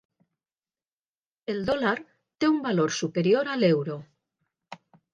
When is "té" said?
2.01-2.51